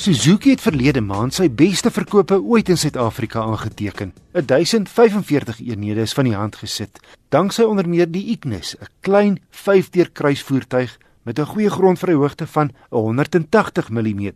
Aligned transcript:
Suzuki 0.00 0.54
het 0.54 0.62
verlede 0.64 1.02
maand 1.04 1.34
sy 1.36 1.50
beste 1.52 1.90
verkope 1.92 2.38
ooit 2.40 2.70
in 2.72 2.78
Suid-Afrika 2.80 3.42
aangeteken. 3.44 4.14
1045 4.32 5.58
eenhede 5.60 6.06
is 6.08 6.14
van 6.16 6.24
die 6.24 6.32
hand 6.32 6.56
gesit, 6.56 6.96
danksy 7.28 7.66
onder 7.68 7.84
meer 7.84 8.08
die 8.08 8.30
Ignis, 8.32 8.76
'n 8.80 8.88
klein 9.04 9.36
5-deur 9.50 10.08
kruisvoertuig 10.10 10.96
met 11.28 11.38
'n 11.38 11.44
goeie 11.44 11.68
grondvryhoogte 11.68 12.46
van 12.46 12.72
180 12.88 13.90
mm. 13.90 14.32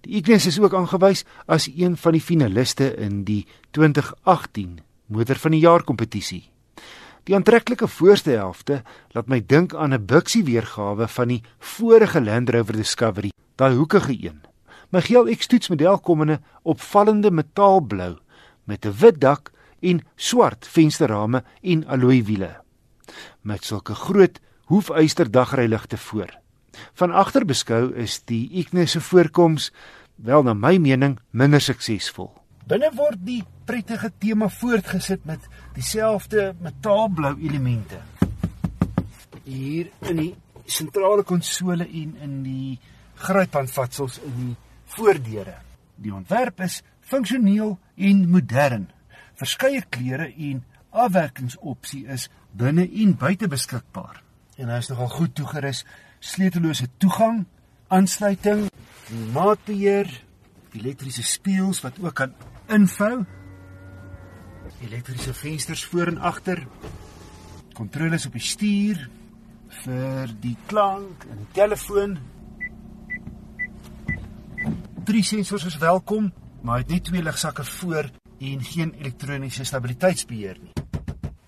Die 0.00 0.16
Ignis 0.16 0.46
is 0.46 0.58
ook 0.58 0.74
aangewys 0.74 1.24
as 1.46 1.68
een 1.76 1.96
van 1.96 2.12
die 2.12 2.20
finaliste 2.20 2.96
in 2.96 3.24
die 3.24 3.46
2018 3.70 4.80
motor 5.06 5.36
van 5.36 5.50
die 5.50 5.60
jaar 5.60 5.82
kompetisie. 5.82 6.48
Die 7.24 7.34
aantreklike 7.34 7.88
voorste 7.88 8.30
helfte 8.30 8.82
laat 9.12 9.28
my 9.28 9.44
dink 9.46 9.74
aan 9.74 9.92
'n 9.92 10.06
buksie 10.06 10.44
weergawe 10.44 11.08
van 11.08 11.28
die 11.28 11.42
vorige 11.58 12.20
Land 12.20 12.48
Rover 12.50 12.76
Discovery, 12.76 13.30
daai 13.56 13.74
hoekige 13.74 14.16
een. 14.24 14.49
My 14.90 15.00
geel 15.06 15.28
X-toets 15.30 15.70
model 15.70 16.00
kom 16.02 16.22
in 16.22 16.30
'n 16.30 16.44
opvallende 16.62 17.30
metaalblou 17.30 18.18
met 18.64 18.86
'n 18.86 18.96
wit 18.98 19.20
dak 19.20 19.52
en 19.80 20.02
swart 20.16 20.66
vensterrame 20.66 21.44
en 21.62 21.86
alloy 21.86 22.24
wiele. 22.24 22.60
Met 23.40 23.64
sulke 23.64 23.94
groot 23.94 24.40
hoefyster 24.64 25.30
dagryligte 25.30 25.96
voor. 25.96 26.38
Van 26.94 27.10
agter 27.10 27.44
beskou 27.44 27.94
is 27.94 28.22
die 28.24 28.50
Ignis 28.50 28.90
se 28.90 29.00
voorkoms 29.00 29.72
wel 30.14 30.42
na 30.42 30.54
my 30.54 30.76
mening 30.76 31.18
minder 31.30 31.60
suksesvol. 31.60 32.30
Binne 32.66 32.90
word 32.94 33.18
die 33.26 33.44
prettige 33.64 34.12
tema 34.18 34.48
voortgesit 34.48 35.24
met 35.24 35.40
dieselfde 35.74 36.54
metaalblou 36.60 37.36
elemente. 37.38 37.98
Hier 39.44 39.90
in 39.98 40.16
die 40.16 40.34
sentrale 40.64 41.22
konsole 41.22 41.84
en 41.84 42.16
in 42.22 42.42
die 42.42 42.78
gryphandvatsels 43.14 44.18
in 44.18 44.34
die 44.36 44.56
voordeure. 44.96 45.56
Die 46.00 46.12
ontwerp 46.14 46.60
is 46.64 46.80
funksioneel 47.00 47.76
en 47.96 48.24
modern. 48.30 48.88
Verskeie 49.40 49.82
kleure 49.88 50.30
en 50.30 50.64
afwerkingsopsie 50.90 52.06
is 52.10 52.28
binne 52.56 52.86
en 52.88 53.14
buite 53.16 53.48
beskikbaar. 53.50 54.22
En 54.60 54.70
hy 54.72 54.80
is 54.82 54.90
nogal 54.92 55.12
goed 55.14 55.34
toegerus, 55.38 55.84
sleutellose 56.20 56.88
toegang, 57.00 57.44
aansluiting, 57.88 58.66
maatbeheer, 59.34 60.10
elektriese 60.76 61.24
spieëls 61.26 61.80
wat 61.84 61.98
ook 62.02 62.18
kan 62.20 62.34
invou, 62.70 63.24
elektriese 64.84 65.34
vensters 65.34 65.84
voor 65.90 66.12
en 66.12 66.20
agter, 66.30 66.62
kontroles 67.74 68.26
op 68.28 68.36
die 68.36 68.44
stuur 68.44 69.08
vir 69.84 70.34
die 70.42 70.56
klank 70.70 71.24
en 71.30 71.40
die 71.40 71.52
telefoon 71.56 72.18
drie 75.10 75.24
sensors 75.26 75.64
is 75.66 75.78
welkom, 75.82 76.28
maar 76.62 76.78
hy 76.78 76.82
het 76.84 76.90
net 76.92 77.04
twee 77.08 77.22
ligsakke 77.24 77.64
voor 77.66 78.06
en 78.46 78.60
geen 78.62 78.92
elektroniese 78.94 79.64
stabiliteitsbeheer 79.66 80.58
nie. 80.62 80.74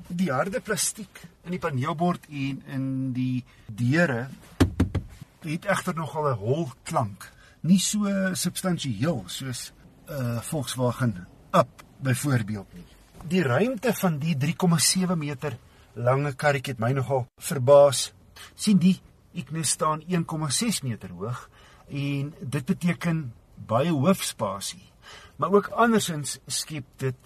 Die 0.09 0.33
harde 0.35 0.59
plastiek 0.61 1.21
in 1.47 1.55
die 1.55 1.61
paneelbord 1.63 2.25
en 2.27 2.57
in 2.75 2.89
die 3.15 3.45
deure 3.71 4.25
het 5.45 5.69
egter 5.71 5.95
nogal 5.95 6.33
'n 6.33 6.41
hol 6.41 6.73
klank, 6.83 7.29
nie 7.63 7.79
so 7.79 8.35
substansieel 8.35 9.23
soos 9.27 9.71
'n 10.09 10.15
uh, 10.15 10.41
Volkswagen 10.41 11.27
Up 11.55 11.85
byvoorbeeld 12.03 12.75
nie. 12.75 12.87
Die 13.29 13.43
ruimte 13.43 13.95
van 13.95 14.19
die 14.19 14.35
3,7 14.37 15.15
meter 15.17 15.57
lange 15.95 16.35
karretjie 16.35 16.75
het 16.75 16.81
my 16.81 16.93
nogal 16.93 17.27
verbaas. 17.39 18.13
sien 18.55 18.79
die 18.79 19.01
Ignis 19.33 19.71
staan 19.71 20.03
1,6 20.03 20.83
meter 20.83 21.11
hoog 21.11 21.49
en 21.89 22.35
dit 22.41 22.65
beteken 22.65 23.33
baie 23.55 23.91
hoofspasie. 23.91 24.93
Maar 25.37 25.53
ook 25.53 25.67
andersins 25.67 26.39
skep 26.47 26.85
dit 26.97 27.17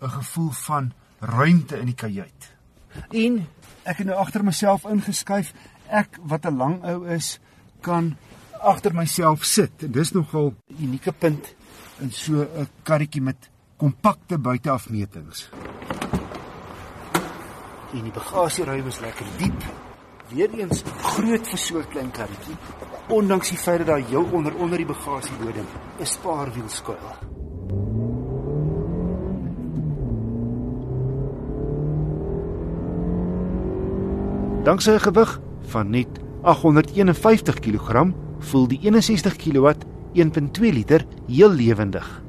'n 0.00 0.08
gevoel 0.08 0.50
van 0.50 0.92
ruimte 1.18 1.78
in 1.78 1.86
die 1.86 1.94
kajuit. 1.94 2.52
En 3.10 3.48
ek 3.82 3.96
het 3.96 4.06
nou 4.06 4.18
agter 4.18 4.44
myself 4.44 4.84
ingeskuif. 4.84 5.52
Ek 5.86 6.18
wat 6.22 6.44
'n 6.46 6.56
lang 6.56 6.84
ou 6.84 7.08
is, 7.08 7.38
kan 7.80 8.16
agter 8.60 8.94
myself 8.94 9.44
sit. 9.44 9.92
Dis 9.92 10.12
nogal 10.12 10.54
'n 10.68 10.82
unieke 10.82 11.12
punt 11.12 11.54
in 11.98 12.12
so 12.12 12.42
'n 12.42 12.68
karretjie 12.82 13.22
met 13.22 13.50
kompakte 13.76 14.38
buiteafmetings. 14.38 15.48
En 17.92 18.02
die 18.02 18.12
bagasieruim 18.12 18.86
is 18.86 19.00
lekker 19.00 19.26
diep. 19.36 19.89
Weereens 20.30 20.84
groot 21.02 21.46
vir 21.46 21.58
so 21.58 21.78
'n 21.78 21.90
klein 21.90 22.10
karretjie 22.10 22.56
ondanks 23.10 23.50
die 23.50 23.58
feit 23.58 23.78
dat 23.78 23.86
daar 23.86 24.10
jou 24.10 24.24
onder 24.32 24.54
onder 24.54 24.78
die 24.78 24.86
bagasiebodem 24.86 25.66
'n 25.98 26.06
spaarwiel 26.06 26.68
skuil. 26.68 27.10
Danksy 34.64 34.90
'n 34.90 35.00
gewig 35.00 35.40
van 35.60 35.90
net 35.90 36.20
851 36.42 37.58
kg, 37.60 38.12
voel 38.38 38.68
die 38.68 38.78
61 38.82 39.36
kW 39.36 39.72
1.2 40.12 40.72
liter 40.72 41.06
heel 41.26 41.50
lewendig. 41.50 42.22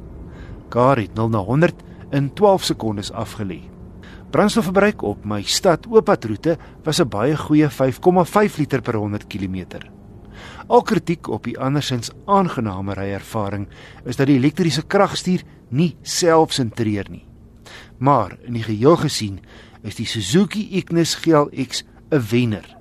Kar 0.69 0.97
het 0.97 1.13
0 1.13 1.29
na 1.29 1.37
100 1.37 1.75
in 2.09 2.33
12 2.33 2.63
sekondes 2.63 3.11
afgelê. 3.11 3.70
Brandstofverbruik 4.31 5.01
op 5.03 5.25
my 5.27 5.41
stad 5.43 5.87
oopatroete 5.91 6.57
was 6.83 7.01
'n 7.01 7.09
baie 7.09 7.35
goeie 7.37 7.67
5,5 7.69 8.57
liter 8.57 8.81
per 8.81 8.95
100 8.95 9.27
km. 9.27 9.65
Al 10.67 10.81
kritiek 10.81 11.27
op 11.27 11.43
die 11.43 11.59
andersins 11.59 12.11
aangename 12.25 12.93
ryervaring 12.93 13.67
is 14.05 14.15
dat 14.15 14.27
die 14.27 14.37
elektriese 14.37 14.81
kragstuur 14.87 15.43
nie 15.69 15.95
selfsentreer 16.01 17.09
nie. 17.09 17.25
Maar 17.97 18.37
in 18.41 18.53
die 18.53 18.63
geheel 18.63 18.95
gesien 18.95 19.39
is 19.83 19.95
die 19.95 20.05
Suzuki 20.05 20.67
Ignis 20.77 21.15
GLX 21.15 21.83
'n 22.11 22.21
wenner. 22.29 22.77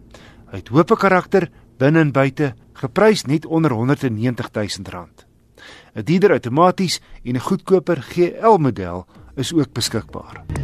Hy 0.50 0.56
het 0.56 0.68
hoop 0.68 0.98
karakter 0.98 1.50
binne 1.78 2.00
en 2.00 2.12
buite, 2.12 2.54
geprys 2.72 3.24
net 3.24 3.46
onder 3.46 3.70
190 3.70 4.50
000 4.52 4.90
rand. 4.90 5.26
'n 5.94 6.04
Dieder 6.04 6.30
outomaties 6.30 7.00
en 7.24 7.34
'n 7.34 7.40
goedkoper 7.40 8.02
GL 8.02 8.56
model 8.58 9.06
is 9.34 9.52
ook 9.52 9.72
beskikbaar. 9.72 10.59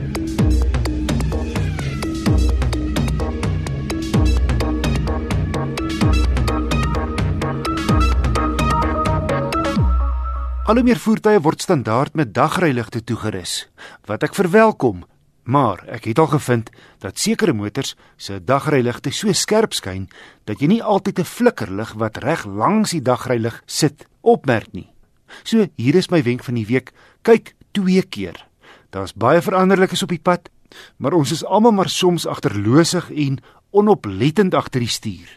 Al 10.67 10.81
hoe 10.81 10.83
meer 10.83 10.99
voertuie 10.99 11.39
word 11.39 11.63
standaard 11.63 12.17
met 12.19 12.33
dagryligte 12.35 12.99
toegerus, 13.07 13.69
wat 14.11 14.25
ek 14.27 14.33
verwelkom, 14.35 15.05
maar 15.47 15.85
ek 15.95 16.09
het 16.11 16.19
al 16.19 16.27
gevind 16.33 16.73
dat 17.05 17.21
sekere 17.23 17.53
motors 17.55 17.93
se 18.19 18.41
dagryligte 18.43 19.13
so 19.15 19.31
skerp 19.31 19.77
skyn 19.79 20.09
dat 20.51 20.59
jy 20.59 20.67
nie 20.73 20.81
altyd 20.83 21.21
'n 21.23 21.31
flikkerlig 21.31 21.93
wat 22.03 22.19
reg 22.19 22.43
langs 22.51 22.91
die 22.91 23.01
dagrylig 23.01 23.63
sit 23.67 24.09
opmerk 24.23 24.73
nie. 24.73 24.91
So 25.45 25.69
hier 25.77 25.95
is 25.95 26.11
my 26.11 26.23
wenk 26.23 26.43
van 26.43 26.55
die 26.55 26.67
week: 26.67 26.91
kyk 27.23 27.55
twee 27.71 28.03
keer. 28.03 28.35
Daar's 28.91 29.15
baie 29.15 29.41
veranderlikes 29.41 30.03
op 30.03 30.09
die 30.09 30.19
pad, 30.19 30.51
maar 30.97 31.15
ons 31.15 31.31
is 31.31 31.45
almal 31.45 31.73
maar 31.73 31.89
soms 31.89 32.27
agterloosig 32.27 33.11
en 33.11 33.39
onoplettend 33.71 34.55
agter 34.55 34.81
die 34.81 34.89
stuur. 34.89 35.31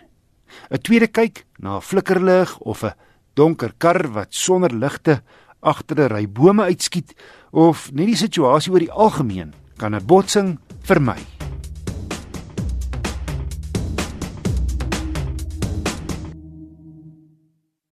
'n 0.72 0.82
Tweede 0.82 1.08
kyk 1.08 1.46
na 1.60 1.78
'n 1.78 1.82
flikkerlig 1.82 2.58
of 2.58 2.84
'n 2.84 2.94
donker 3.40 3.74
kar 3.78 4.04
wat 4.16 4.36
sonder 4.36 4.74
ligte 4.76 5.22
agter 5.60 5.98
'n 6.04 6.12
ry 6.12 6.26
bome 6.28 6.64
uitskiet 6.68 7.16
of 7.52 7.92
net 7.92 8.12
die 8.12 8.24
situasie 8.26 8.72
oor 8.72 8.84
die 8.84 8.92
algemeen 9.06 9.54
kan 9.78 9.96
'n 9.96 10.06
botsing 10.06 10.60
vermy. 10.84 11.39